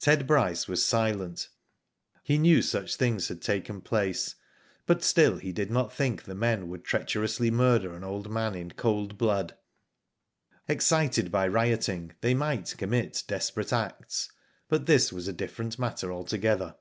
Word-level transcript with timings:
Ted 0.00 0.26
Bryce 0.26 0.66
was 0.66 0.84
silent. 0.84 1.48
He 2.24 2.38
knew 2.38 2.60
such 2.60 2.96
things 2.96 3.28
had 3.28 3.40
taken 3.40 3.82
place, 3.82 4.34
but 4.84 5.04
still 5.04 5.36
he 5.36 5.52
did 5.52 5.70
not 5.70 5.92
think 5.92 6.24
the 6.24 6.34
men 6.34 6.66
would 6.66 6.84
treacherously 6.84 7.52
murder 7.52 7.94
an 7.94 8.02
old 8.02 8.28
man 8.28 8.56
in 8.56 8.66
Digitized 8.70 8.72
byGoogk 8.72 8.72
46 8.72 8.72
IV//0 8.72 8.72
DID 8.72 8.72
IT? 8.72 8.82
cold 8.82 9.18
blood. 9.18 9.58
Excited 10.66 11.30
by 11.30 11.46
rioting, 11.46 12.12
they 12.20 12.34
might 12.34 12.74
commit 12.76 13.22
desperate 13.28 13.72
acts, 13.72 14.28
but 14.68 14.86
this 14.86 15.12
,was 15.12 15.28
a 15.28 15.32
different 15.32 15.78
matter 15.78 16.12
altogether. 16.12 16.74